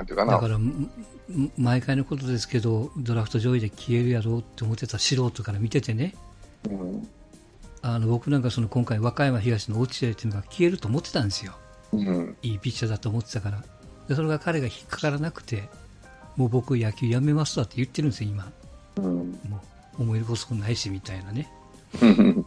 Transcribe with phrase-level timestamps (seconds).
[0.00, 0.32] なんていうかな。
[0.32, 0.58] だから、
[1.56, 6.14] 毎回のことですけど、ドラフト上位で消えるやろうって思ってた素人から見ててね、
[6.68, 7.08] うん、
[7.82, 11.54] あの僕なんかその今回、和歌山東の落ちてっていうのが消えると思ってたんですよ、
[11.92, 13.62] うん、いいピッチャーだと思ってたから、
[14.08, 15.68] でそれが彼が引っかからなくて、
[16.36, 18.50] もう僕、野球やめますわって言ってるんですよ、今。
[18.96, 19.60] うん、も
[19.98, 21.50] う思い出すないしみたいなね。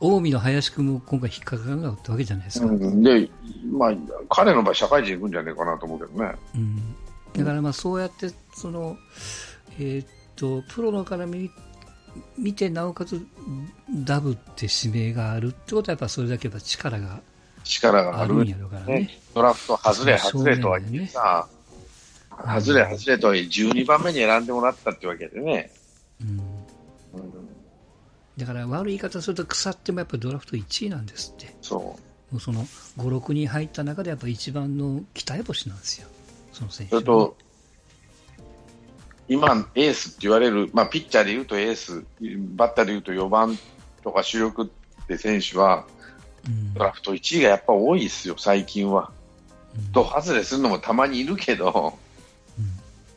[0.00, 2.66] 近江の林君も今回引っかからなかったわけじゃないですか。
[2.66, 3.30] うん、で、
[3.70, 3.92] まあ、
[4.28, 6.34] 彼の場合、社会人行くんじゃないかなと思うけどね。
[6.54, 6.76] うん、
[7.32, 8.96] だからまあそうやってその、
[9.78, 11.50] えー、っとプロのから見
[12.38, 13.24] 見てなおかつ
[14.04, 17.20] ダブって指名があるってことはやっぱそれだけやっぱ力が
[17.64, 21.48] 力があるんやろからね、ね、ドラフト外れ外れとは言ってさ、
[22.30, 25.72] ね、外れ外れとは12番目に選んでもらったってわけでね。
[26.20, 26.53] うん、うん
[28.36, 31.54] だから悪い言い方すると腐ってもやっぱりドラフト1位なんですって。
[31.62, 31.80] そう。
[31.80, 36.08] もうその5、6人入った中でやっぱ一番の期待星なんですよ。
[36.52, 37.36] その選手、と、
[39.28, 42.04] 今、エースって言われる、まあ、ピッチャーで言うとエース、
[42.56, 43.58] バッターで言うと4番
[44.02, 45.86] とか主力って選手は、
[46.46, 49.12] うん、ドラフト1位がやっぱ多いですよ、最近は。
[49.76, 51.96] うん、と、外れするのもたまにいるけど、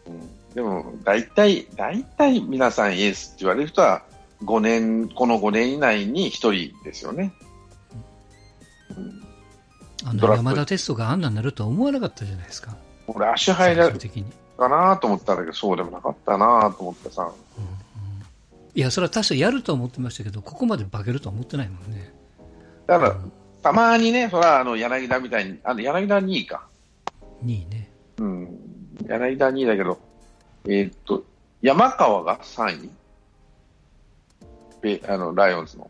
[0.08, 4.04] うん、うん、でも、大体、大体皆さんエースって言われる人は、
[4.44, 6.30] 5年、この5年以内に1
[6.72, 7.34] 人ですよね。
[10.06, 12.78] あの山田テストがあんなになるとは思わなかったじゃないですか。
[13.08, 13.90] 俺、足入ら
[14.58, 17.24] かなと思ったんだけど、そうでもなかったなと思ってさ。
[17.24, 17.72] うんうん、
[18.74, 22.14] いや、それは確かやると思ってましたけど、ここまで化けるとは思ってないもんね。
[22.86, 26.68] だから、うん、たまにね、それはあの柳田みたいに、あの柳田2位か。
[27.44, 27.90] 2位ね。
[28.18, 28.58] うん。
[29.08, 30.00] 柳田2位だけど、
[30.66, 31.24] えー、っと、
[31.62, 32.90] 山川が3位
[35.08, 35.90] あのライオンズの。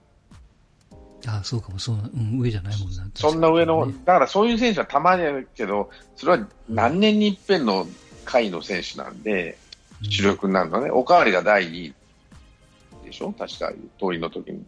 [1.27, 7.87] ああそうかもそう、うん、上じゃないもんな、そんな上の、だからそういう選手はたまにあるけど、それは何年に一遍の
[8.23, 9.57] 回の選手なんで、
[10.03, 11.93] 主力になるのね、おかわりが第2位
[13.05, 14.63] でしょ、確か、遠いの時に。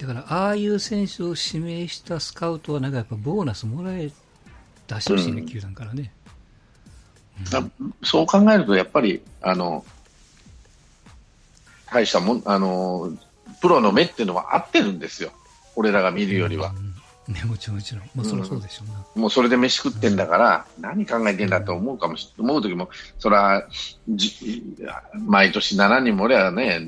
[0.00, 4.10] だから、ああいう選手を指名したスカウトは、なんかやっぱボーナスもらえ、
[4.88, 6.12] 出してほしいね、球団からね。
[7.52, 9.84] うん、そう考えると、やっぱり、あの、
[11.86, 13.12] 大したもん、あの、
[13.62, 15.30] プロの目っていうのは合ってるんですよ。
[15.76, 16.72] 俺らが見るよりは。
[17.28, 18.10] ね、もちろん、もちろん。
[18.14, 22.90] もうそりゃそうでしょうな、うん、もうそれで飯食ってんだから、うん、何考えてんだと思うかもし、思う時も、
[23.20, 23.68] それは、
[25.24, 26.80] 毎年7人も俺はね、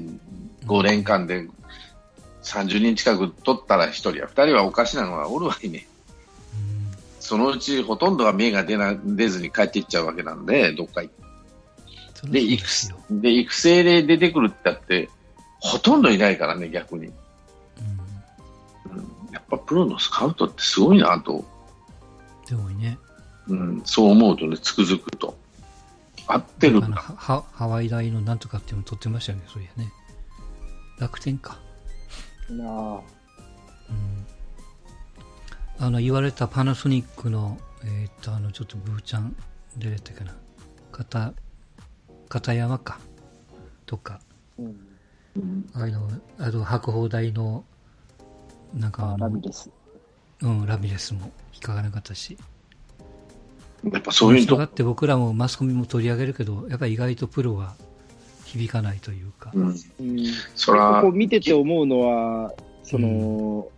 [0.66, 1.48] 5年間で
[2.42, 5.86] 30人近く取ったら1人や2人はおかしなのはおるわけね。
[7.20, 11.24] そのうちほとんどが目が出な出ずに帰っていっちゃうわけなんで、どっか行って。
[12.28, 12.66] で育
[13.10, 15.10] で育成で出てくるってあって
[15.64, 17.12] ほとんどいないからね、逆に、うん、
[19.32, 21.42] やっぱプロのスカウトってすごいなと、
[22.44, 22.98] すごいね、
[23.48, 25.34] うん、そう思うとね、つくづくと、
[26.26, 26.96] 合ってるんだ。
[26.96, 29.90] ハハワイ大のなんとかっていうの取ってましたよね、そういやね、
[30.98, 31.58] 楽天か。
[32.50, 33.00] なあ。
[35.78, 39.34] うん、あの言われたパナソニックの、えー、っとあのちょっとブーちゃん
[39.78, 40.34] 出れたかな。
[40.92, 41.32] 片
[42.28, 42.98] 片山か。
[43.86, 44.20] とか、
[44.58, 44.76] うん、
[45.74, 46.08] あの
[46.38, 47.64] あと白鵬大の
[48.74, 49.70] なんかラミレス。
[50.42, 52.36] うんラミレスも引っかからなかったし。
[53.92, 57.74] やっぱそういうとだって僕らもマスコミも取り上げるけどやっぱり意外とプロは
[58.46, 59.76] 響かないというか、うん、
[60.54, 63.68] そらこう見てて思うのはその、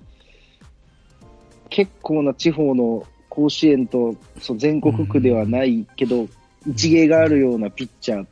[1.21, 1.29] うん、
[1.71, 6.27] 結構な地方の甲子園とそう全国区ではないけど、
[6.67, 8.27] 一芸があるようなピッチャー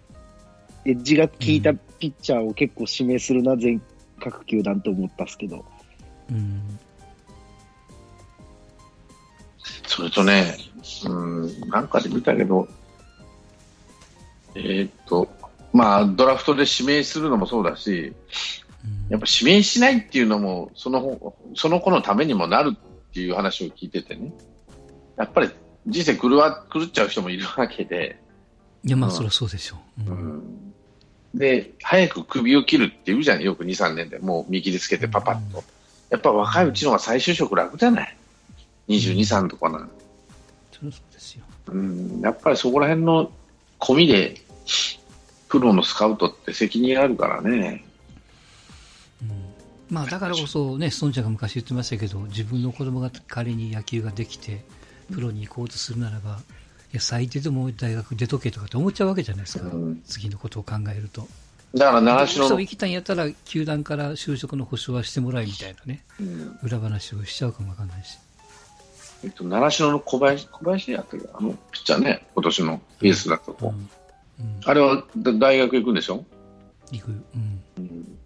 [0.87, 3.81] エッジが効いたピッチャーを結構指名するな、全
[4.21, 5.65] 各球団と思ったんですけど。
[6.31, 6.79] うん、
[9.87, 10.57] それとね、
[11.07, 12.69] うん、なんかで見たけど、
[14.55, 15.29] えー、っと、
[15.73, 18.15] まあ、ドラフトで指名するのもそうだし、
[19.09, 24.33] やっぱ指名しないっていうのもその、その子のためにもなるっていう話を聞いててね、
[25.17, 25.51] やっぱり
[25.87, 28.21] 人生狂わ狂っちゃう人もいるわけで、
[28.85, 29.77] いや、まあ、そりゃそうでしょ
[30.07, 30.11] う。
[30.11, 30.64] うん、うん
[31.35, 35.65] で、早く首を切るって言うじゃん、よく2、3年で、もう見切りつけてパパッと。
[36.11, 38.17] やっぱ若いうちの方が再就職楽じゃない
[38.89, 39.89] ？22、3とかな。
[40.73, 41.45] そうですよ。
[41.67, 43.33] うん、やっぱりそこら辺の
[43.81, 44.41] 込みで、
[45.49, 47.85] プロのスカウトって責任あるからね。
[49.23, 49.31] うん、
[49.91, 54.65] まあ、だからこそね、孫ちゃんが昔言ってましたけど、自分の子供が仮に野球ができて、
[55.13, 56.39] プロに行こうとするならば、
[56.95, 61.27] や最低でも大学出とけとかって思っちゃうわけじゃないですか、うん、次のことを考えると。
[61.75, 62.61] だから習志野の。
[62.61, 68.19] 行きたいんやったら、球団から就職の保証はしてもらえみたいなね、うん、裏話をしちゃうかもわかんないし。
[69.25, 71.19] えっと、習志野の小林、小林やったけ？
[71.19, 73.69] ど、あの、ピッチャーね、今年のエースだったと。
[73.69, 73.89] うんうん
[74.65, 76.25] あれはだ大学行くんでしょ？
[76.91, 77.09] 行く。
[77.09, 78.19] うん。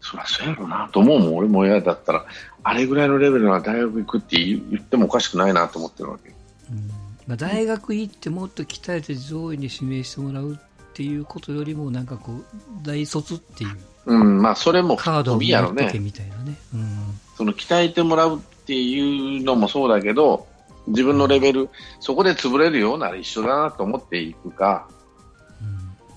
[0.00, 2.24] そりゃそうやろうなと思うもん、俺も親だったら、
[2.62, 6.28] あれぐらいのレベルの大学行くって言言ってもおかしくないなと思ってるわけ。
[6.70, 6.90] うん
[7.26, 10.56] まあ、大学行ってもっと鍛えて上位に指名してもらうっ
[10.92, 12.44] ていうことよりも、なんかこう、
[12.82, 13.76] 大卒っていう
[14.06, 16.04] うん、まあ、それもカードを飛びやろ持っとけね。
[16.04, 16.56] みたいなね。
[16.74, 17.20] うん。
[17.36, 20.46] その鍛えてもらうっていうのもそうだけど、
[20.86, 24.88] 自分のレベル、そこで潰れるようなら一緒だなと思っていくか、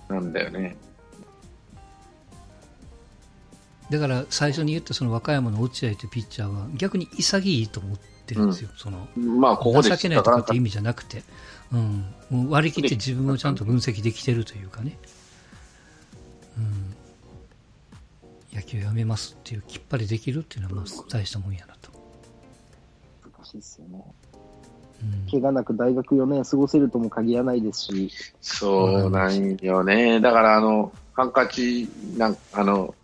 [0.10, 0.76] うんなんだよね。
[3.90, 11.24] だから最初に言ったその和歌山の落合というピッチャーは逆に潔いと思ってるんですよ、そのまあ、ここで情けないとかって意味じゃなくて、
[11.72, 14.98] うん、もう割り切って自分をちゃんと分析できてるというかね、
[16.58, 21.92] うん、野球やめますっていうきっぱりできるっていうのはまあ大したもんやなと。
[23.24, 24.04] 難しいですよね。
[25.02, 30.20] うん怪我なく大学4年過ごせるとも限らないですし、そうなんよね。
[30.22, 31.88] だから、あの、ハンカチ、
[32.18, 32.96] なんあの、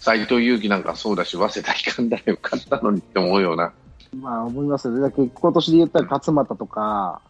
[0.00, 3.72] 斎藤佑樹なんかそうだし、早稲田行かんだらよかったのにって思うような。
[4.16, 5.00] まあ思いますよね。
[5.00, 7.20] だけど今年で言ったら勝俣とか、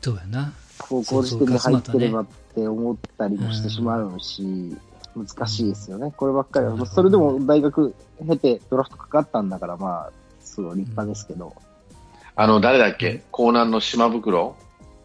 [0.00, 0.52] そうやな。
[0.78, 4.76] 高校時点で入ってればって思ったりもしてしまうし、
[5.16, 6.12] 難しいですよね。
[6.16, 6.84] こればっかりは。
[6.86, 7.94] それでも大学
[8.26, 11.54] 経てドラフトかかったんだから、まあ、すごい立派ですけど。
[12.34, 13.22] あの、誰だっけ？
[13.32, 14.56] 江南の島袋？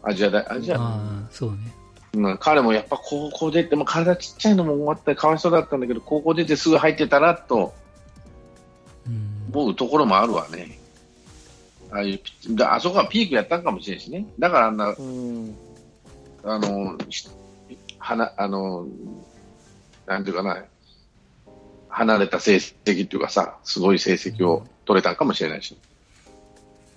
[0.02, 1.56] アジア大、アジア、ああ、そうね。
[2.14, 7.72] うん、彼もやっぱ高校出て、も体ちっちゃいのも終わってかわいそうだったんだけど、高校出てすぐ入ってたらと
[9.06, 10.79] うん思うところもあるわね。
[11.92, 12.20] ああいう
[12.64, 14.26] あそこはピークやったんかもしれんしね。
[14.38, 15.54] だからあんな、うん。
[16.44, 17.28] あの、し
[17.98, 18.86] はな、あの、
[20.06, 20.64] なんていうかな、
[21.88, 25.76] 離れた成績っていうかさ、すごい成績を取れたんかもしれないし。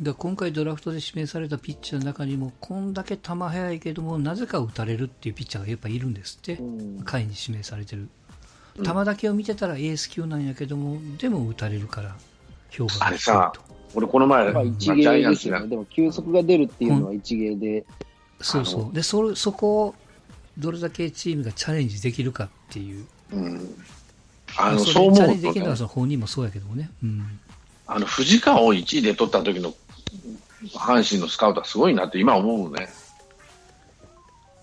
[0.01, 8.09] だから今回ドラフトで指名されたピッチャーの中にもこんだけ球速いけどもなぜか打たれるっていうピッチャーがやっぱいるんですって、うん下位に指名されてる
[8.77, 12.15] うん球だけを見てたらエース級なんやけどもでも打たれるから
[12.71, 13.53] 評価があれさ
[13.95, 15.67] 俺この前、まあまあ、一芸ですよね。
[15.67, 17.85] でも球速が出るっていうのは一芸で。
[18.41, 19.95] そうそうでそれそこを
[20.57, 23.75] どれだけチームがチャレンジできるかっていううん。
[24.57, 27.39] あの、まあそそう思うれチャレンジできるのとね、はその本人もそうやけどもね、うん、
[27.87, 29.73] あの、藤川を1位で取った時の
[30.71, 32.87] 阪神のスカウトはすごいなって今思うね。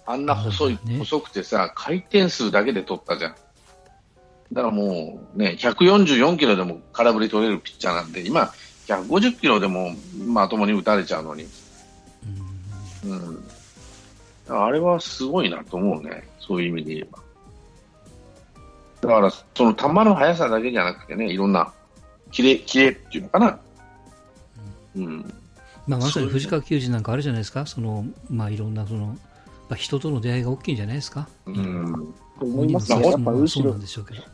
[0.06, 3.35] あんな細い、ね細くてさ、回転数だけで取ったじゃん。
[4.53, 8.53] だからもうね、144キロでも空振り取れるピッチャーなんで、今、
[8.90, 9.92] 150キロでも
[10.26, 11.46] まともに打たれちゃうのに。
[13.04, 13.37] うん。
[13.37, 13.42] だ
[14.48, 16.28] からあれはすごいなと思うね。
[16.40, 17.19] そういう意味で言えば。
[19.00, 21.72] だから、その球の速さだけじゃなくてね、いろんな、
[22.32, 23.58] キレ、キレっていうのかな。
[24.96, 25.34] うん。
[25.87, 29.16] まあ、まさに藤川球児なんかあれじゃないですかその、まあ、いろんなその、
[29.70, 31.28] まあ、人との出会いが大きいんじゃないですか？
[31.46, 32.14] うん。
[32.40, 33.08] と思いますね。
[33.08, 33.76] やっぱ後ろ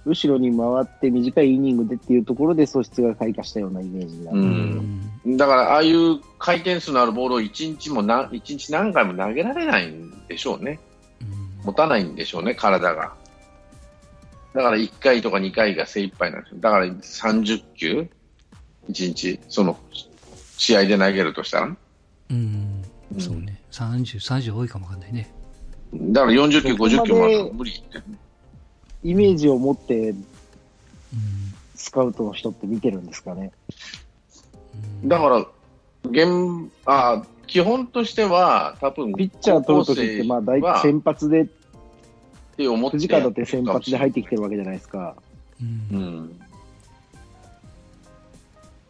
[0.06, 4.32] 後ろに回って短いイニングでっていうところで素質が開花したようなイメージが。
[4.32, 4.34] う。
[4.34, 10.80] うんんだから、ああいう回転数のあるボールを一日もな、一日何回も投げられないんでしょうね。
[11.20, 13.12] うん持たないんでしょうね、体が。
[14.54, 16.60] だから1回とか2回が精一杯なんですよ。
[16.60, 18.08] だから30球
[18.88, 19.76] ?1 日、その、
[20.56, 21.76] 試合で投げるとしたら。
[22.30, 22.84] うん、
[23.18, 25.31] そうね、30、30多いかもわかんないね。
[25.94, 28.02] だから40球、そこまで50球もあると無理って。
[29.04, 30.25] イメージを持ってうん
[31.75, 33.52] スカウトの人って見てるんですかね。
[35.02, 35.47] うんだから、
[36.04, 41.47] 現あ基本としては、多分ピッチャー取るときって、まあ大体先発で、っ
[42.56, 45.16] て思って藤川だって先発で入ってきてるわけじゃないですか。
[45.61, 46.40] うんうん。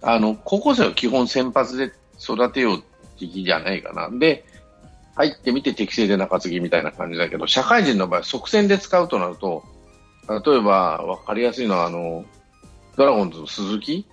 [0.02, 2.82] あの、高校生は基本先発で育てよう
[3.18, 4.16] 的じゃないかな。
[4.16, 4.44] で、
[5.16, 9.64] 入ってみて適正で中継ぎみたいな感じだけど、社会人の場合、即戦で使うとなると、
[10.28, 12.24] 例えば分かりやすいのは、あの、
[12.96, 14.06] ドラゴンズの鈴木？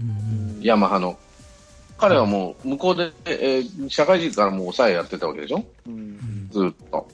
[0.00, 0.60] うん。
[0.62, 1.18] ヤマハの。
[1.98, 5.64] 彼はもう向こうで、えー社会人からもう抑えやってたわけでしょ？
[5.86, 6.48] うん。
[6.50, 7.08] ずっと。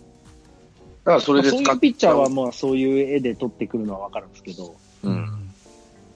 [1.05, 1.75] だからそれで使っそう。
[1.75, 5.09] いうピッチャーはまあそういう絵で取ってくるのはわかるんですけど、う。
[5.09, 5.55] うんん。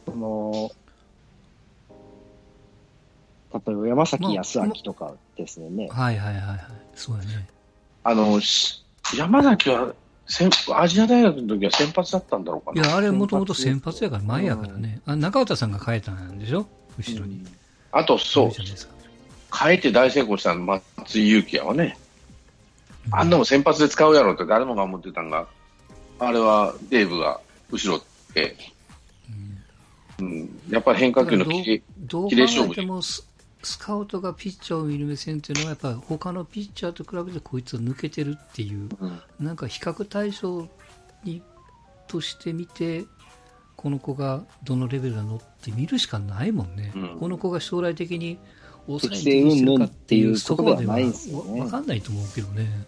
[0.07, 0.71] その、
[3.53, 5.89] 例えば山崎康明とかですよね。
[5.91, 6.61] はいはいはいはい、
[6.95, 7.49] そうやね。
[8.05, 8.85] あの、し
[9.17, 9.95] 山崎は
[10.27, 12.83] 先、アジア大学の時は先発だったんだろうかな。
[12.83, 15.01] いや、あれもともと先発やから前やからね。
[15.05, 16.67] あ中畑さんが変えたんでしょ？
[16.99, 17.45] 後ろに。
[17.91, 18.51] あと、そう。
[19.55, 21.99] 変えて大成功したの松井裕樹やわね。
[23.11, 25.47] あんなもん先発で使うやろって誰もが思ってたんが、
[26.19, 27.41] あれはデーブが
[27.71, 28.57] 後ろって、
[30.21, 31.83] うん、やっぱり変化球の切
[32.37, 33.03] れ勝負
[33.63, 38.89] スカウトがピッチャーを見る目線っていうのは、やっぱり他のピッチャーと比べてこいつは抜けてるっていう、
[39.39, 40.69] なんか比較対象
[41.25, 41.43] に
[42.09, 43.05] として見て、
[43.77, 46.93] この子がどのレベルなのって見るしかないもんね。
[47.19, 48.39] この子が将来的に
[48.87, 52.87] 抑えているかっていうところでは分かんないと思うけどね。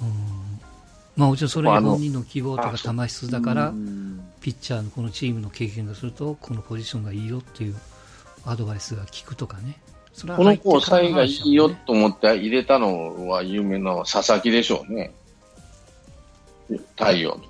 [0.00, 0.60] うん。
[1.16, 3.72] まあ、もちろんそれに本人の希望とか球質だから、
[4.40, 7.76] ピッチャーのこのチームの経験がすると、このポジションがいいよっていう
[8.44, 9.80] アドバイスが効くとかね。
[10.12, 15.12] それはこの子をサイがいいよと思って入れたのは有名な佐々木でしょうね。
[16.96, 17.40] 太陽。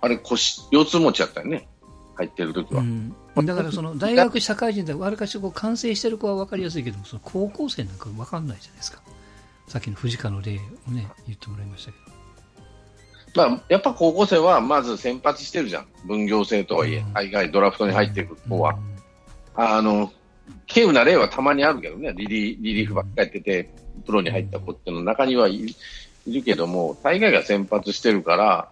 [0.00, 1.68] あれ腰、腰痛持ちやったよね。
[2.14, 2.82] 入ってる時は。
[2.82, 3.14] うん、
[3.46, 9.00] だからその大学社会人でわりかしこう完成してる子は分かりやすいけどその高校生なんか分かんないじゃないですか。
[9.68, 10.56] さっきの藤川の例
[10.88, 13.48] をね、言ってもらいましたけど。
[13.48, 18.76] まあ、やっぱ高校生はまず先発してるじゃん、分業制とはいえ、海外ドラフトに入っていく子は。
[19.54, 20.12] あの、
[20.68, 23.70] 稀有な例はたまにあるけどね、リリリリーフばっかりやってて、
[24.06, 25.74] プロに入った子っていうの中にはい
[26.26, 28.68] るけども、大概が先発してるから、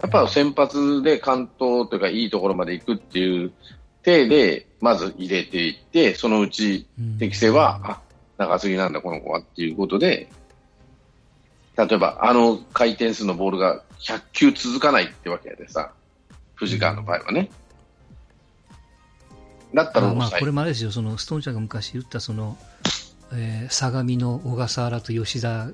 [0.00, 3.52] やっぱ先発で関東というかいいところまで行くっていう
[4.02, 6.86] 体で、まず入れていって、そのうち
[7.18, 8.00] 適性は、あ、
[8.38, 10.28] 長すぎなんだ、この子はっていうことで、
[11.76, 15.92] 例えば、あの回転数のボールが100球続かないってわけでさ、
[16.54, 17.50] 藤川の場合はね。
[19.74, 22.56] だったらまあ、これもあれですよ、そのストーンちゃんが昔言ったその、
[23.32, 25.68] えー、相模の小笠原と吉田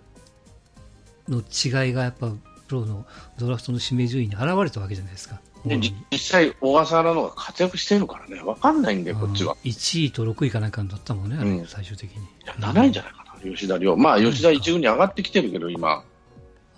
[1.29, 2.31] の違いがやっぱ
[2.69, 3.07] プロの
[3.39, 5.41] ドラフトの指名順位に現れたわけじゃないですか。
[5.67, 9.57] で実際、小笠原の方が活躍してるからね、分かんないんだよ、こっちは。
[9.65, 12.23] 1位と6位かなんかだったもんね、あれ、最終的に。
[12.23, 13.97] いや、7位じゃないかな、吉田亮。
[13.97, 16.05] まあ、吉田1軍に上がってきてるけど、今。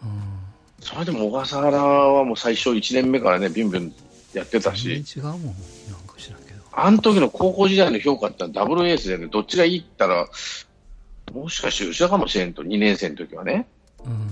[0.02, 0.30] うん
[0.82, 3.94] それでも小笠原はもう最初1年目からね、ビュンビュン
[4.32, 4.88] やってたし。
[4.90, 5.44] 違うもん、なん
[6.06, 6.59] か知らんけど。
[6.72, 10.28] あの時の高校時代の評価ってダブルエースでね、どっちがいいったら、
[11.32, 13.66] もしかして後ろかもしれんと、2年生の時はね。
[14.04, 14.28] うん。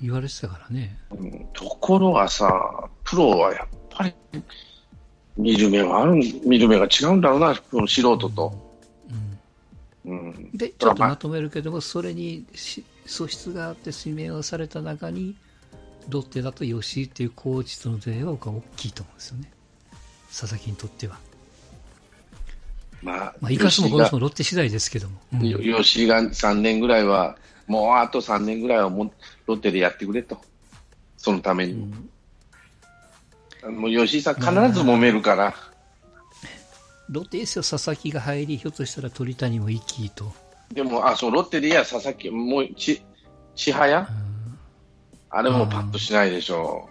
[0.00, 0.98] 言われてたからね。
[1.10, 4.14] うん、ところがさ、プロはやっぱり、
[5.36, 8.52] 見る目はある、見る目が違うんだろうな、この素人と。
[10.04, 10.18] うん。
[10.18, 12.44] うん、で、ちょっとまとめるけども、それに
[13.06, 15.36] 素質があって指名をされた中に、
[16.08, 19.50] ロッテだと吉井っていうコーチとの出会いは僕は大きいと思うんですよね。
[20.28, 21.18] 佐々木にとっては。
[23.04, 25.20] まあ、まあ、いかすもこの人もロッテ次第ですけども。
[25.34, 29.12] うん、吉井が3年ぐらいは、もうあと3年ぐらいはも
[29.46, 30.38] ロッテでやってくれと。
[31.16, 31.88] そのために。
[33.62, 35.54] うん、もう吉井さん必ず揉めるから。
[37.10, 40.32] ロッテですよ、佐々木が入り、ひょっとしたら鳥谷も生きと。
[40.72, 43.02] でも、あ、そう、ロッテでいや、佐々木、もう、ち、
[43.54, 44.34] 千早、うん
[45.36, 46.88] あれもパッとしないでしょ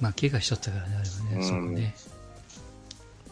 [0.00, 0.02] う。
[0.02, 1.48] まあ、怪我しちゃったからね、あれはね。
[1.48, 1.94] うん、ね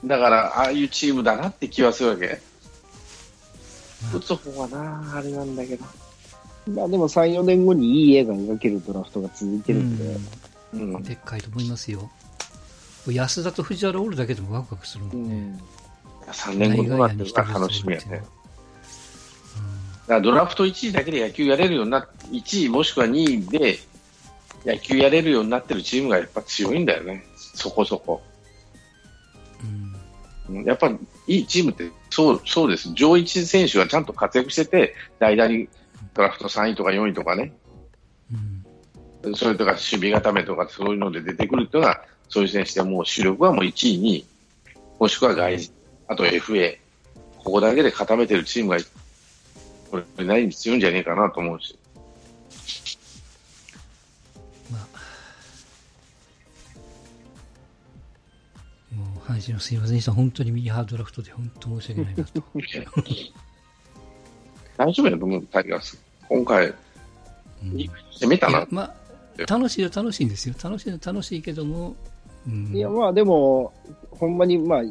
[0.07, 2.41] だから、ああいうチームだなって気はするわけ。
[4.15, 5.85] 打つ方はな、あれなんだけど。
[6.69, 10.17] まあでも3、4年後にいい絵が描けるドラフトが続いてるんで。
[10.75, 11.03] うん。
[11.03, 12.11] でっかいと思いますよ。
[13.09, 15.61] 安田と藤原おるだけでもワクワクするもんね。
[16.27, 18.25] うん、3年後どうなってるか楽しみやね。
[20.09, 23.79] ドラフト1位だけで野球やれるようになっ1位もしくは2位で
[24.65, 28.23] 野球やれるようになってるチームがやっぱ強いんだよね、そこそこ。
[30.49, 35.69] うん、やっぱりいいチームってそうそうです、上位選手がちゃんと活躍してて、代打に
[36.15, 37.53] ドラフト3位とか4位とかね、
[39.25, 44.27] うん、それとか守備固めとかそういうので出てくるっていうのは、そういう選手でもう主力はもう1位に、
[44.99, 45.73] もしくは外人、
[46.09, 46.79] あと FA、
[47.39, 48.79] ここだけで固めてるチームが
[49.91, 51.79] これないに強いんじゃねえかなと思うし。
[59.27, 60.13] 阪神のすみませんでした。
[60.13, 62.43] 本当にミニハードラフトで本当申し訳ないなと。
[64.79, 66.01] 大丈夫やと思う、タイガース。
[66.29, 66.73] 今回、う
[67.65, 67.77] ん、
[68.21, 68.67] 攻めたな。
[68.71, 68.95] まあ、
[69.49, 70.55] 楽しいよ、楽しいんですよ。
[70.63, 71.97] 楽しい楽しいけども。
[72.47, 73.73] うん、いや、まあでも、
[74.13, 74.83] ほんまに、まあ、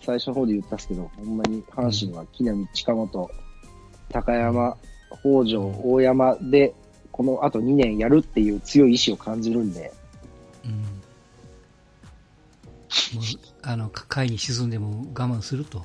[0.00, 3.30] 最初の方で言ったんですけど、ほんまに阪神は木浪、近本、
[4.10, 4.76] 高山、
[5.22, 6.74] 北条、大山で、
[7.12, 9.92] このあと2年やるっていう強い意志を感じるんで。
[10.64, 10.93] うん。
[13.14, 13.24] もう
[13.62, 15.78] あの、会に沈んでも我慢すると。
[15.78, 15.84] 我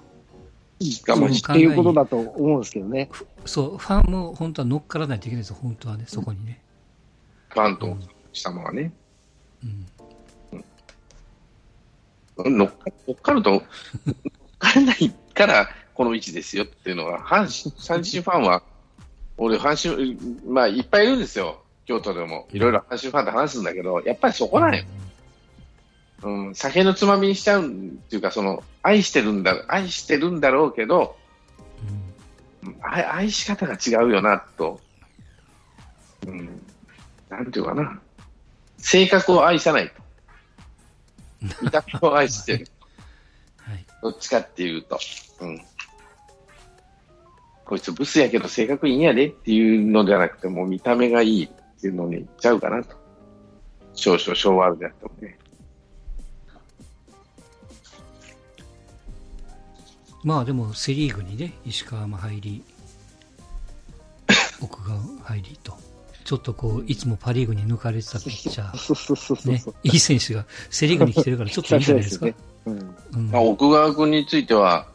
[1.18, 3.10] 慢していうことだと思うんですけどね。
[3.46, 6.62] そう、ファンも本当は乗っからないといけないですよ、本当はね、そこにね。
[7.50, 7.98] ファンと
[8.32, 8.94] したのはね。
[9.64, 9.86] うん。
[12.58, 12.72] 乗っ
[13.22, 13.62] かると、乗っ
[14.58, 18.64] からないから、この位置ですよっていうのは、阪神、阪神ファンは、
[19.38, 20.18] 俺、阪神、
[20.50, 21.62] まあ、いっぱいいるんですよ。
[21.86, 22.48] 京都でも。
[22.54, 24.84] いろいろ阪神ファンと話すんだけど、やっぱりそこなんよ。
[24.84, 24.88] うん、
[26.54, 31.18] 酒のつまみにしちゃうっていうか、その、愛してるんだ、愛してるんだろうけど、
[32.82, 34.80] 愛愛し方が違うよな、と。
[36.28, 36.62] うん。
[37.30, 38.00] なんていうかな。
[38.78, 39.94] 性格を愛さないと。
[41.62, 42.68] 見た目を愛してる。
[43.58, 43.86] はい。
[44.02, 45.00] どっちかっていうと。
[45.42, 45.62] うん。
[47.66, 52.96] こいつブスやけど性格いいんやでっていうのではなくて、もう見た目がいいっていうのにいっちゃうかなと。
[53.94, 55.39] 少々昭和あるであってもね。
[60.24, 62.64] まあでもセ・リーグにね、石川も入り、
[64.62, 65.78] 奥川入りと、
[66.26, 72.26] ちょっとこう、いつもパ・リーグに抜かれてたピッチャー、ね、いい選手がセ・リーグに来てるから ちょっといいんじゃないですか？
[72.66, 74.88] うんうんまあ、奥川君については、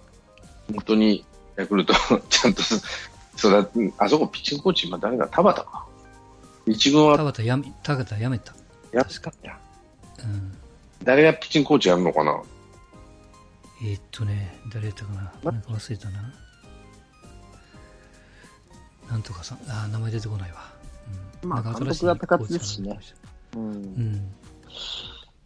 [0.72, 1.24] 本当に
[1.56, 1.94] ヤクルト、
[2.28, 2.62] ちゃんと、
[3.36, 3.66] それ
[3.98, 5.26] あそこピッチングコーチ、今誰だ？
[5.28, 5.84] 田畑か。
[6.66, 7.16] 一軍は。
[7.16, 8.54] 田畑やめ、田畑やめた。
[8.92, 9.58] や。
[10.22, 10.56] うん。
[11.02, 12.40] 誰がピッチングコーチやるのかな？
[13.84, 15.52] えー、っとね、誰やったかな？
[15.52, 16.34] なんか忘れたな。
[19.10, 20.56] なんとかさん、あ、名前出てこないわ。
[21.42, 22.98] うん、まあ、監督が高津ですしね。
[23.54, 23.62] うん。
[23.62, 24.34] うん。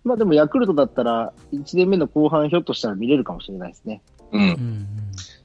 [0.05, 4.01] まあでも、ヤクルトだったら、1年目の後半、ひょっとしたら見れるかもしれないですね。
[4.31, 4.41] うん。
[4.41, 4.87] うん、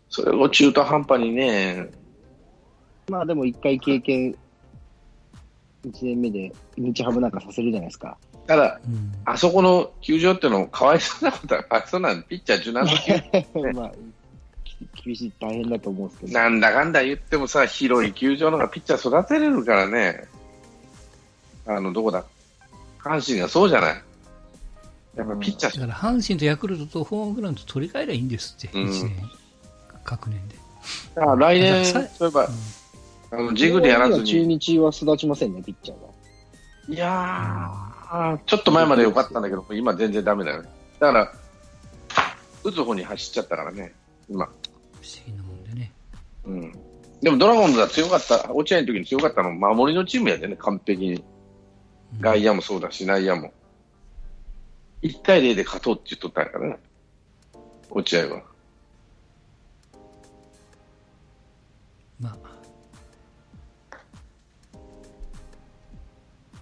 [0.10, 1.90] それを中途半端にね。
[3.10, 4.36] まあでも、一回経験、
[5.84, 8.20] 1年目で日ハムなんかさせるじゃないですか。
[8.48, 13.92] ただ、うん、あそこの球場ってのかわいそうなことは、かわいそうなピッチャー柔軟の球、ね、 まあ、
[15.04, 16.34] 厳しい、大変だと思うんですけど。
[16.34, 20.26] なんだかんだ言ってもさ、広い球場のがピッチャー育てれるからね。
[21.66, 22.26] あの、どこだ
[23.00, 24.04] 阪神がそうじゃない。
[25.16, 29.30] やっぱピッチャー、だから阪神とヤクルトとホームグラウンド取り替えりゃいいんですって、うん、1年、
[30.04, 30.56] 各年で。
[31.16, 32.48] だから来年、そういえば、
[33.32, 34.26] うん、あのジグでやらずに。
[34.26, 36.14] 中日は育ちませんね、ピッチャーが。
[36.96, 37.93] いやー、
[38.46, 40.70] ちょっと前まで良かったんだけど、今全然ダメだよね。
[41.00, 41.34] だから、
[42.64, 43.94] 打つ方に走っちゃったからね、
[44.30, 44.46] 今。
[44.46, 44.56] 不思
[45.26, 45.92] 議なもんでね。
[46.46, 46.72] うん。
[47.22, 51.24] でもドラゴンズは強かった、落合の時に強かったの守りのチームやでね、完璧に。
[52.20, 53.52] 外野もそうだし、内野も。
[55.02, 56.78] 1対0で勝とうって言っとったんやからね、
[57.90, 58.44] 落合は。
[62.20, 62.53] まあ、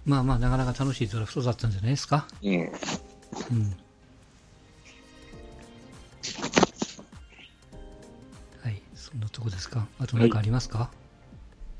[0.04, 2.26] まあまあ、なかなか楽しいドラフトだったんじゃないですか？
[2.42, 2.50] うん。
[2.52, 2.66] うん。
[8.62, 9.86] はい、そんなとこですか？
[10.00, 10.90] あと何かありますか、は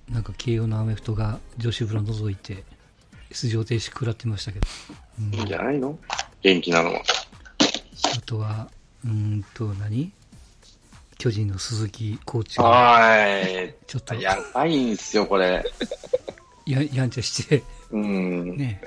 [0.08, 2.62] い、なんか慶応のアメフトが女子ブラ除いて、
[3.32, 4.66] 出場停止食らってましたけど。
[5.18, 5.98] うん、いいんじゃないの？
[6.42, 7.02] 元気なのは。
[8.16, 8.70] あとは、
[9.04, 10.12] うんと何、
[11.18, 12.64] 巨人の鈴木コーチが。
[12.64, 13.74] はい。
[13.88, 14.14] ちょっと。
[14.14, 15.64] やばいんすよ、これ。
[16.66, 17.64] や、やんちゃして。
[17.92, 18.56] うん。
[18.56, 18.80] ね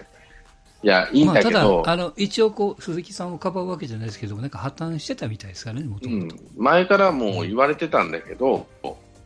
[0.86, 1.52] いや、いいんだけど。
[1.52, 6.36] まあ、ただ、あの、一応こう、鈴木さんをかばうわけじゃないですけど、なんか破綻してたみたいですからね、もともと。
[6.56, 8.68] 前からもう言われてたんだけど、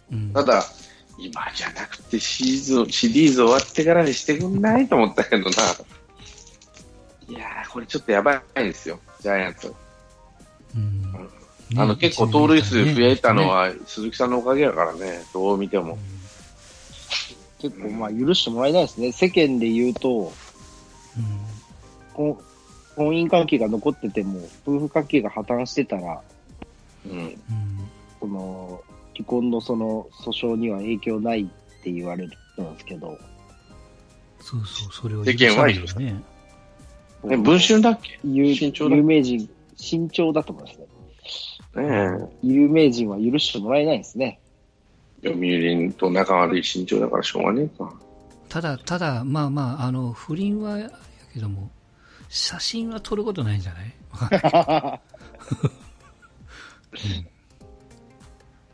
[0.10, 0.64] うん、ただ、
[1.18, 5.52] 今じゃなくてシーズン、シリーズ終わってからにしてくんないと思ったけどな。
[7.28, 9.74] いやー、これちょっとやばいんですよ、ジャイアンツ。
[10.76, 11.30] うん、
[11.78, 15.96] あの、結構盗塁数増えたのは鈴木さんのおかげやからね、どう見ても。
[15.96, 16.19] うん
[17.60, 19.12] 結構まあ許してもらえないですね。
[19.12, 20.32] 世間で言うと、
[22.18, 22.36] うん、
[22.96, 26.22] 婚姻関係が残ってても、夫婦関係が破綻してたら、
[27.06, 27.38] うん、
[28.20, 28.82] その、
[29.16, 31.46] 離婚のその訴訟には影響ないっ
[31.84, 33.18] て言われるんですけど。
[34.40, 36.22] そうそう、それを世間はですね。
[37.30, 38.18] え、文春だっけ？
[38.24, 40.80] 有有名人、慎重だと思います
[41.78, 41.84] ね。
[41.84, 44.39] ね有名人は許してもらえないですね。
[45.24, 47.94] 読売と仲悪い身長だからしょうがねえか。
[48.48, 50.92] ただ、ただ、まあまあ、あの、不倫はや
[51.34, 51.70] けども、
[52.30, 53.94] 写真は撮ることないんじゃない？
[56.92, 57.28] うん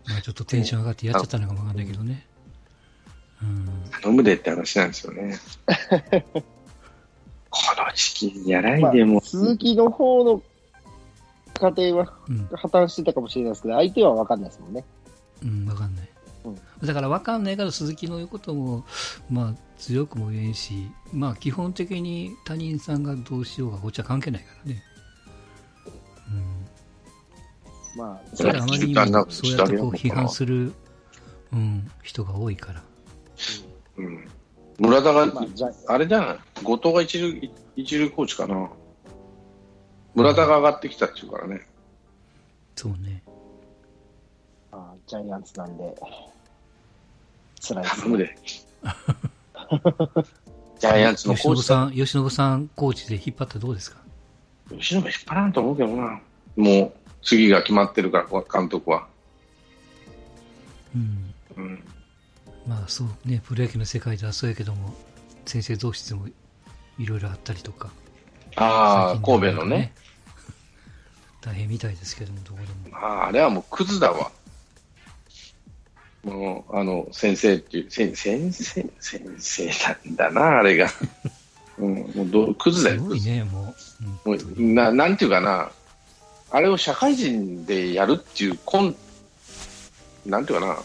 [0.08, 2.26] まあ、ちょっとテンション上がってやっちゃったのかもわかんないけどね。
[3.42, 3.68] うん、
[4.02, 5.38] 頼むでって話なんですよね。
[7.50, 10.42] この時期にやらいでも、まあ、鈴木の方の
[11.60, 12.14] 家庭は
[12.54, 14.84] 破綻してたかもしれないですけど、うん、相手は分かんないですもんね。
[15.44, 16.05] うん、分かんない。
[16.84, 18.86] だから分かんないから鈴木の言うことも、
[19.30, 24.84] まあ、強くも言えんし、まあ、基本的に他人さんがどうしようがこっちは関係ないからね。
[27.96, 30.74] うん、まあ、それあまりにもそうやってこう批判する、
[31.54, 32.84] うん、人が多いから。
[33.98, 34.28] うん、
[34.80, 35.32] 村田が、
[35.88, 36.40] あれじゃない？
[36.64, 38.70] 後藤が一流一流コーチかな。
[40.14, 41.68] 村田が上がってきたっていうからね。
[42.76, 43.24] そうね。
[44.72, 45.96] あジャイアンツなんで。
[47.66, 48.18] 辛いです、ね。
[48.18, 48.38] で。
[50.80, 51.64] ジャイアンツのコーチ。
[51.64, 53.98] さん、吉信さんコーチで引っ張ったらどうですか？
[54.72, 56.20] 吉信引っ張らんと思うけどな。
[56.56, 59.08] もう、次が決まってるから、監督は。
[60.96, 61.34] うん。
[61.58, 61.84] うん。
[62.68, 64.94] まあそうね、プロ野球の世界ではそうやけども、
[65.46, 66.28] 先生同士でも
[66.98, 67.90] いろいろあったりとか。
[68.56, 69.94] ああ、神戸のね。
[71.42, 72.98] 大変みたいですけども、どこでも。
[72.98, 74.32] ああ、あれはもうクズだわ。
[76.26, 80.90] もう、あの、先生っていう、先先生、先生なんだな、あれが。
[81.78, 83.02] うん、もうどクズだよ。
[83.02, 83.76] すごいね、も
[84.26, 84.30] う。
[84.30, 85.72] もうななんていうかな、
[86.50, 88.96] あれを社会人でやるっていうこん、
[90.26, 90.78] なんていうかな、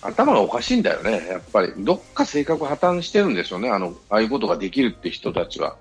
[0.00, 1.72] 頭がおかしいんだよね、やっぱり。
[1.78, 5.76] どっか性格破綻してるんですよね、あの、ああいうことができるって人たちは。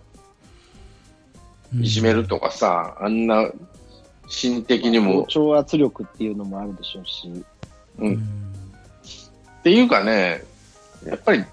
[1.79, 3.49] いじめるとかさ、あんな、
[4.27, 5.25] 心的にも。
[5.27, 7.43] 超圧力っていうのもあるでしょうし。
[7.99, 8.13] うん。
[8.13, 10.43] っていうかね、
[11.05, 11.43] やっぱり、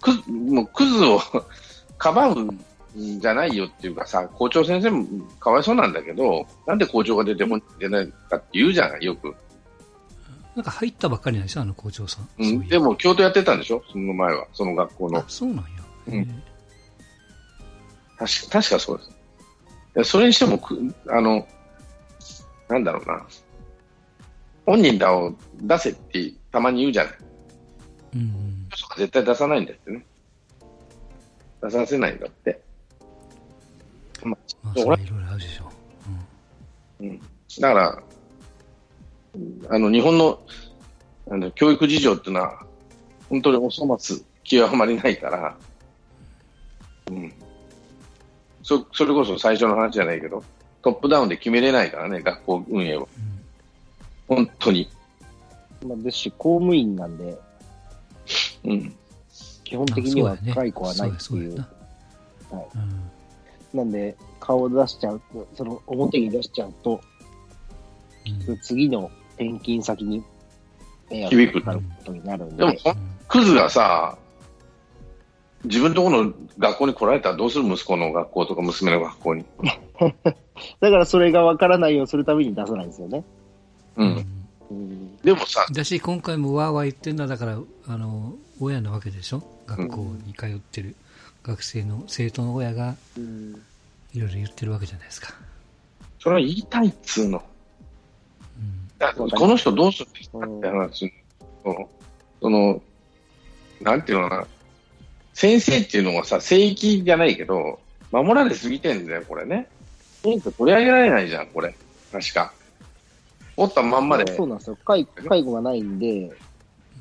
[0.00, 1.20] く、もうクズを
[1.98, 2.58] かばうん
[3.20, 5.06] じゃないよっていうかさ、校長先生も
[5.38, 9.34] かわいそうなんだけど、なんで校長が出ても出ないかって言うじゃない、よく。
[10.54, 12.28] なんか入ったばっかりなんでしょ、あの校長さん。
[12.38, 15.24] うん、でも、京都やってたんでしょ、その前は、その学校の。
[15.28, 15.62] そうなんや。
[16.08, 16.42] うん。
[18.18, 19.00] 確か、確かそう
[19.94, 20.10] です。
[20.10, 20.60] それにしても、
[21.08, 21.46] あの、
[22.68, 23.24] なんだろうな。
[24.68, 27.14] 本人らを出せってたまに言うじゃない。
[28.16, 28.68] うん。
[28.98, 30.04] 絶対出さないんだってね。
[31.62, 32.60] 出させないんだって。
[34.22, 35.72] まあ、それいろいろあるでしょ
[37.00, 37.02] う。
[37.02, 37.08] うん。
[37.08, 37.20] うん、
[37.60, 38.02] だから、
[39.70, 40.38] あの、日本の、
[41.30, 42.66] あの、教育事情っていうのは、
[43.30, 45.56] 本当にお粗末、極まりないから、
[47.10, 47.32] うん。
[48.62, 50.44] そ、それこそ最初の話じゃないけど、
[50.82, 53.08] トップダウンで決めれないからね、学校運営を。
[53.16, 53.37] うん、
[54.28, 54.88] 本当に。
[55.86, 57.38] まあ、ですし、公務員なんで、
[58.64, 58.94] うん。
[59.64, 61.54] 基本的には解雇はないっていう。
[61.54, 62.66] うはい。
[63.72, 67.00] うん、なんで、顔を出しちゃうと、その表に出しちゃうと、
[68.48, 70.22] うん、次の転勤先に
[71.10, 72.56] 迷惑がかかることになるんで。
[72.56, 72.96] でも、
[73.28, 74.18] クズがさ、
[75.64, 77.68] 自分のところの学校に来られたらどうする？
[77.68, 79.44] 息子の学校とか娘の学校に。
[80.80, 83.24] だからそれが分からないようにするために出さないんですよね。
[83.98, 84.26] うん。
[84.70, 85.66] うん、でもさ。
[85.70, 87.58] だし、今回もわーわー言ってんだ、だから、
[87.88, 89.42] あの、親なわけでしょ？
[89.66, 90.94] 学校に通ってる
[91.42, 92.96] 学生の、生徒の親が、
[94.14, 95.34] いろいろ言ってるわけじゃないですか。
[96.20, 97.42] それは言いたいっつうの。
[98.58, 101.12] うん、この人どうするんですかって話。
[102.40, 102.82] その、
[103.80, 104.46] なんていうのかな。
[105.34, 107.78] 先生っていうのはさ、正規じゃないけど、
[108.10, 109.68] 守られすぎてんだよ、これね。
[110.22, 111.76] 取り上げられないじゃん、これ。
[112.10, 112.52] 確か。
[113.58, 114.36] おったまんまで。
[114.36, 114.78] そうなんですよ。
[114.84, 116.30] 介介護がないんで、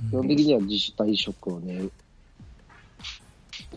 [0.10, 1.88] 基本的には自主退職をね、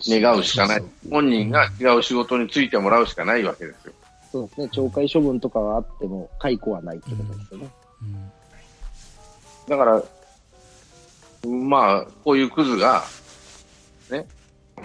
[0.07, 0.83] 願うしかない。
[1.11, 3.93] 本人が違う仕事に就いてもらうしかないわけですよ。
[4.33, 4.67] そうですね。
[4.73, 7.71] 懲戒処分とかはあっても、解雇はないってことですよね。
[8.01, 8.31] うんうん、
[9.69, 10.03] だから、
[11.51, 13.05] まあ、こういうクズが、
[14.11, 14.27] ね、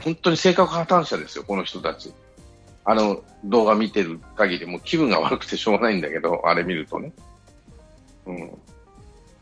[0.03, 2.13] 本当に性格破綻者ですよ、この人たち。
[2.83, 7.13] あの動画見てる限り、もう気分が悪くてしょうがないんだけど、あれ見るとね。
[8.25, 8.51] うん。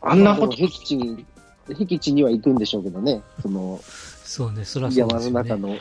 [0.00, 0.56] あんなこと。
[0.56, 1.24] 僻地に、
[1.66, 3.80] 僻地には行くんでしょうけどね、その、
[4.24, 5.42] そうね、そらそうですね。
[5.42, 5.76] 山の中の。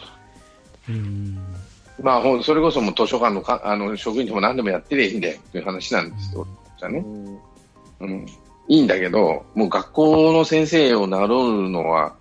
[0.89, 1.37] うん。
[2.01, 6.47] まあ、それこそも図書館のかあの職員でも何でもやってりゃいいんだよっていう話なんですよ。
[6.79, 7.05] じゃね。
[7.99, 8.25] うん。
[8.67, 12.15] いいんだけど、もう学校の先生を名乗るのは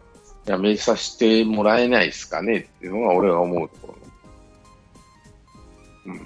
[0.47, 3.95] やめさせてもらえないですかねっていうのが俺が思うとこ
[6.07, 6.13] ろ。
[6.13, 6.21] うん。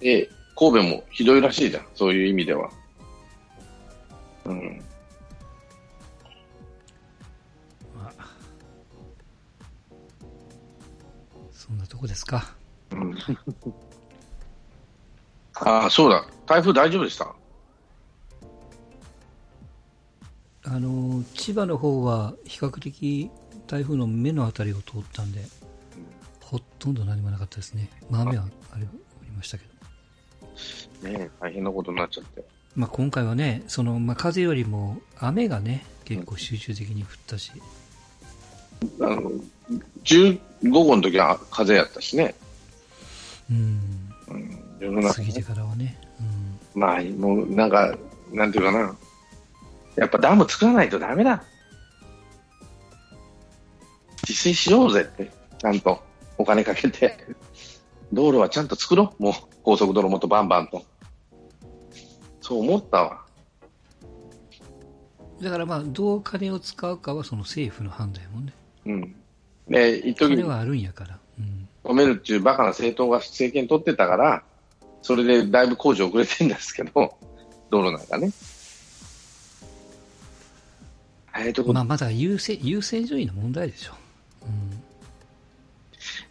[0.00, 2.70] で、神戸もひどいらしいじゃん、そういう意味では。
[4.48, 4.82] うん。
[7.94, 8.26] まあ、
[11.52, 12.54] そんなとこですか。
[12.90, 13.14] うん。
[15.54, 16.26] ああ、そうだ。
[16.46, 17.34] 台風大丈夫でした？
[20.64, 23.30] あの千葉の方は比較的
[23.66, 25.40] 台風の目の辺りを通ったんで、
[26.40, 27.90] ほとんど何もなかったですね。
[28.10, 28.86] まあ、雨はあり
[29.36, 29.64] ましたけ
[31.02, 31.08] ど。
[31.08, 32.44] ね大変なことになっちゃって。
[32.78, 37.50] まあ、今回はね、その、まあ、風よりも雨がね、結構集中的に降ったし。
[39.00, 39.32] あの、
[40.04, 40.38] 15
[40.70, 42.36] 号の時は風やったしね。
[43.50, 43.80] うん。
[44.80, 45.98] うん、過ぎてからはね。
[46.74, 47.98] うん、まあ、もう、なんか、
[48.32, 48.96] なんていうかな。
[49.96, 51.42] やっぱダム作らないとダメだ。
[54.20, 56.00] 自炊しようぜって、ちゃんと
[56.36, 57.18] お金かけて。
[58.12, 59.22] 道路はちゃんと作ろう。
[59.24, 60.84] もう、高速道路もっとバンバンと。
[62.48, 63.20] そう思ったわ。
[65.42, 68.52] だからまあ、どう金を使うかはその政府の判断やもんね。
[68.86, 69.14] うん。
[69.68, 71.18] で、一時金はあるんやから。
[71.38, 71.68] うん。
[71.84, 74.42] 止めるっていうバカな政党が政権取ってたから、
[75.02, 76.90] それでだいぶ工事遅れてるんですけど、
[77.68, 78.32] 道路なんかね。
[81.26, 83.92] 早いとこまあ、まだ優先優先順位の問題でしょ。
[84.46, 84.48] う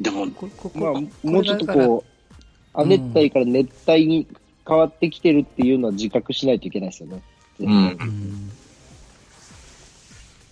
[0.01, 4.27] ん、でも、こここまあ、こもうちょっとこう、亜熱帯から熱帯に
[4.67, 7.21] 変わってきてるっていうのは自覚しないといけないですよね。
[7.59, 7.67] うん。
[7.69, 8.51] うん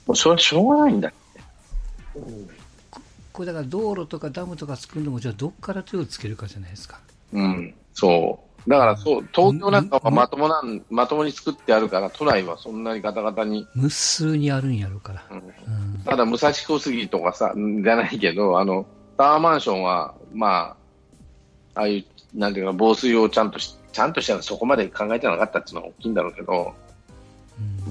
[0.08, 1.12] もうそれはしょうがないんだ。
[3.34, 7.00] これだから道路とかダムとか作るのも、じゃあどっから手をつけるかじゃないですか。
[7.34, 7.74] うん。
[7.94, 8.70] そう。
[8.70, 15.26] だからそう、東京なんかはまともなん、まともに作ってあるから、都内はそんなにガタガタに、無数にあるんやろうから。
[15.32, 18.86] うんうんただ武蔵小杉とかさ、んじゃないけど、あの、
[19.18, 20.78] タワーマンションは、ま
[21.74, 26.74] あ、ああいう、なんていうか、防水をちゃんとし、ちゃんとしたらそこまで考えてなかったっていうのは大きいんだろうけど、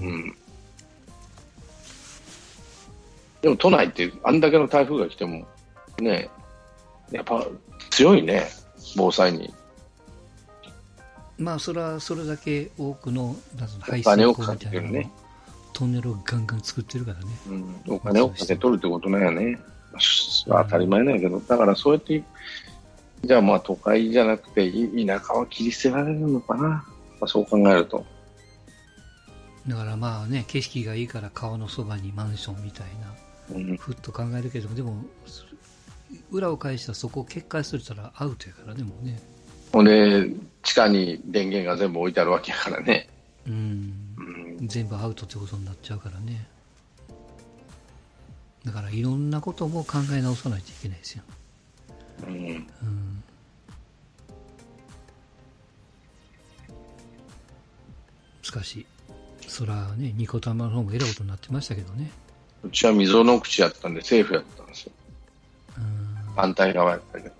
[0.00, 0.36] うんうん。
[3.40, 5.46] でも都内ってあんだけの台風が来ても、
[5.98, 6.28] ね、
[7.10, 7.46] やっぱ
[7.90, 8.48] 強いね、
[8.96, 9.54] 防災に。
[11.38, 13.34] まあ、それはそれだけ多くの
[13.80, 15.10] 排水溝みたいなね
[15.72, 17.26] トンネルをガンガン作ってるからね。
[17.48, 19.58] うん、お金をかけ取るってことなんやね。
[20.46, 22.22] まあ当たり前なんやけど、だからそうやって、
[23.24, 26.68] じゃあまあ都会じゃなくて、い田舎は切り捨てられるのかな？
[26.68, 26.84] ま
[27.22, 28.04] あ、そう考えると。
[29.66, 32.86] だからまあね、景色がいいから川のそばにマンションみたい
[33.50, 35.02] な、うん、ふっと考えるけども、でも、
[36.30, 39.18] 裏を返したらそこを決壊するたらアウトやからね、もうね。
[39.72, 40.28] ほんで、
[40.62, 43.08] 地下に電源が全部置いてあるわけやからね。
[43.46, 43.54] うん
[44.58, 44.62] う。
[44.62, 46.46] ん、全部アウトってことになっちゃうからね。
[48.64, 51.22] だからいろんなことも考え直さないといけないですよ。
[52.22, 53.24] うん、うん。
[58.42, 58.86] しかし、
[59.46, 62.10] そらね、ニコ玉の方もえらいことになってましたけどね。
[62.62, 64.92] うちは溝の口やったんで、セーフやったんですよ。
[65.78, 66.34] うん。
[66.34, 67.34] 反対側やったけど。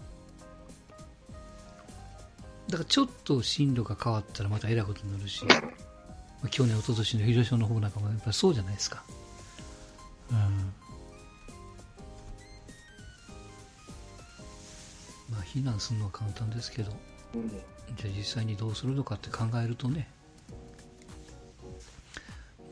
[2.68, 5.54] だからちょっと進路が変わったらまたえらいことになるし、ま
[6.44, 9.02] あ去年、一昨年の広島の方なんかもやっぱりそうじゃないですか。
[10.30, 10.72] うん。
[15.34, 16.92] まあ、避難するのは簡単ですけど、
[17.96, 20.08] じゃあ実際にどうするのかって考えるとね、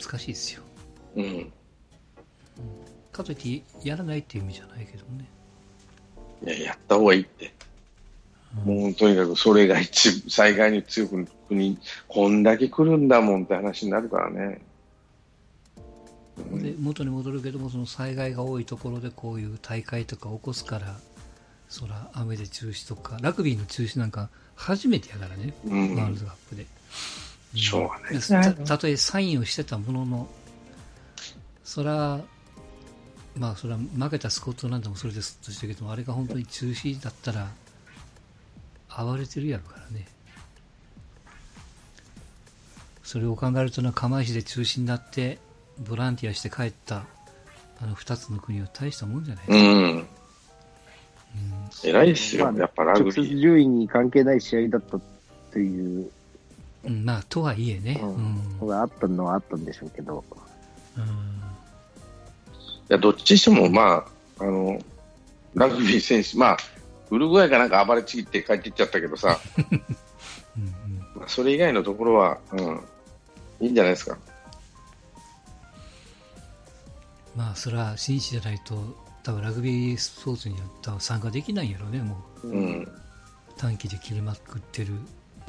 [0.00, 0.62] 難しいですよ。
[1.16, 1.52] うん。
[3.10, 5.28] かといってやらないっていう意味じゃないけどね。
[6.44, 7.52] いや、やった方がいいって。
[8.64, 14.60] もうとにかくそれが一災害に強く国、こんだけ来るんだもんって話になるからね。
[16.36, 20.96] で元に戻るけどもその災害が多いところでこういう大会とか起こすから
[21.72, 25.96] そら雨で中止とかラグビーの中止なんか初めてやからね、うん。
[25.96, 26.66] ワールドカップで、
[27.54, 27.58] ん。
[27.58, 30.28] しょうがないですねたたとえサインをしてたものの
[31.64, 32.20] そら
[33.38, 37.48] まあそれは負けたスコットランドもそれですとしたけどもあれが本当に中止だったら
[38.94, 40.06] 暴れてるやろからね。
[43.02, 45.38] それを考えるとな釜石で中止になって
[45.78, 47.04] ボランティアして帰った
[47.80, 50.06] あの2つの国は大したもんじゃない、うん。
[51.92, 53.40] 偉いですよ、まあやっぱラグ直接ビー。
[53.40, 54.98] 順位に関係ない試合だった
[55.52, 56.10] という。
[56.84, 58.06] うん、まあとはいえね、う
[58.62, 58.68] うん。
[58.68, 60.24] があったのはあったんでしょうけど、
[60.96, 61.02] うん。
[61.02, 61.06] い
[62.88, 64.04] や、どっちにしても、ま
[64.38, 64.80] あ、あの、
[65.54, 66.56] ラグビー選手、まあ、
[67.10, 69.38] ウルグアイかなんか暴れちぎって帰っていっちゃったけどさ、
[69.70, 70.98] うんうん。
[71.14, 72.80] まあそれ以外のところは、うん、
[73.60, 74.18] いいんじゃないですか。
[77.36, 78.74] まあそれは紳士じゃないと
[79.22, 82.88] 多分ラグビースポーツには多分参加できないんやろうねもううん。
[83.56, 84.94] 短期で切れまくってる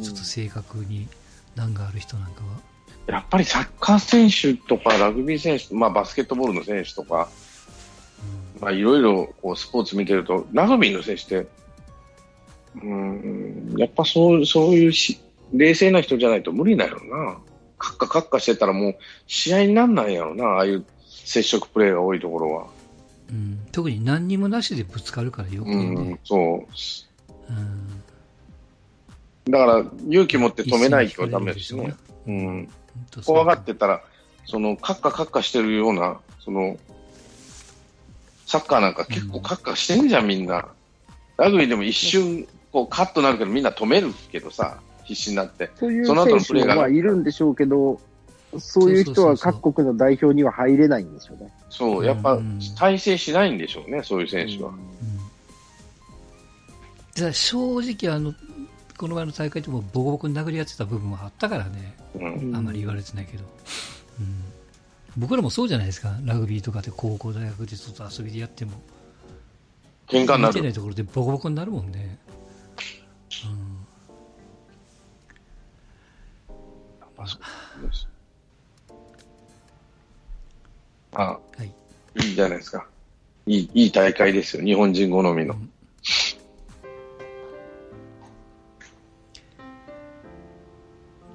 [0.02, 1.08] ちょっと性格に
[1.56, 2.60] 難がある人なんかは、
[3.08, 7.30] やっぱりサッカー選手とかラグビー選手、まあ、バスケットボールの選手とか、
[8.60, 11.48] まあ、いろいろこうスポーツ見てると、ラグビーの選手って、
[12.82, 15.20] うん、やっぱそうそういうし
[15.54, 17.38] 冷静な人じゃないと無理なんやろな。
[17.78, 18.96] カッカカッカしてたらもう
[19.28, 22.68] 試合になんないやろな、ああいう接触プレーが多いところは。
[23.34, 26.40] うん、特に何にもなしでぶつかるから余計うんね、、そう。
[27.50, 28.04] うん
[29.50, 31.94] だから勇気持って止めないとダメですね。
[32.28, 32.70] うん。
[33.26, 34.02] 怖がってたら、
[34.46, 36.78] そのカッカカッカしてるような、その
[38.46, 40.70] サッカーなんか結構カッカしてんじゃん、みんな。
[41.38, 45.72] ラグビーでも一瞬こうカットなるけど、みんな止めるけどさ、必死になって。
[45.76, 48.00] そういう選手プレーがもまあいるんでしょうけど、
[48.60, 51.52] そういう人は各国の代表には入れないんでしょうね。
[51.70, 52.60] そう、やっぱうん。
[52.78, 54.70] 体制しないんでしょうね、そういう選手は。
[54.70, 54.78] うん。
[57.16, 58.34] じゃあ正直あの
[58.98, 61.96] この前の大会でもボコボコに殴り合ってた部分はあったからね。
[62.16, 62.56] うん。
[62.56, 63.44] あんまり言われてないけど、
[64.20, 64.44] うん、
[65.18, 66.16] 僕らもそうじゃないですか。
[66.24, 68.72] ラグビーとかで高校大学でちょっと遊びでやっても。
[70.08, 70.54] 喧嘩になる。
[70.54, 72.18] 見てないところでボコボコになるもんね、
[73.46, 73.74] うん
[81.16, 81.72] あ、はい。
[82.26, 82.88] いいじゃないですか。
[83.46, 84.64] いい、いい大会ですよ。
[84.64, 85.54] 日本人好みの。
[85.54, 85.70] うん、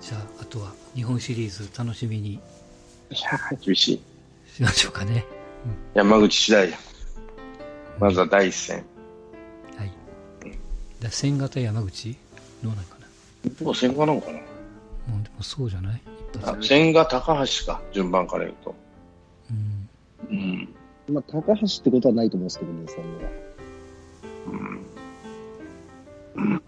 [0.01, 2.35] じゃあ、あとは日本シリーズ楽しみに。
[2.35, 2.41] い
[3.11, 4.03] や厳しい。
[4.55, 5.25] しましょうかね。
[5.65, 6.79] うん、山口次第や。
[7.99, 8.85] まずは第一戦。
[9.77, 9.93] はい。
[11.01, 12.17] だ千型山口
[12.63, 13.07] どうなんかな？
[13.65, 14.39] もう千賀なのかな
[15.09, 16.03] うん、でもそうじゃない？
[16.43, 18.75] あ千賀、高橋か、順番から言うと。
[20.31, 20.75] うん。
[21.09, 21.15] うん。
[21.15, 23.29] まあ、高橋ってことはないと思うんですけどね、そんな。
[26.37, 26.53] うん。
[26.53, 26.63] うん。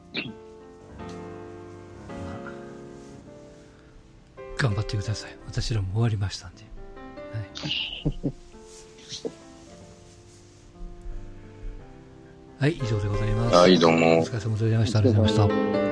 [4.57, 5.31] 頑張ってください。
[5.46, 6.64] 私らも終わりましたんで。
[7.33, 7.40] は
[8.29, 8.33] い。
[12.61, 13.57] はい、以上でございます。
[13.57, 14.20] はい、どうも。
[14.20, 14.99] お疲れ様でございました。
[14.99, 15.89] ありがとうございました。